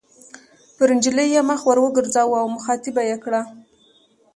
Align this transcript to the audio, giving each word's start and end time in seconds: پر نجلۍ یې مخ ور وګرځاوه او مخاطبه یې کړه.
پر 0.75 0.87
نجلۍ 0.97 1.27
یې 1.33 1.41
مخ 1.49 1.61
ور 1.65 1.77
وګرځاوه 1.81 2.35
او 2.41 2.47
مخاطبه 2.55 3.01
یې 3.09 3.17
کړه. 3.23 3.41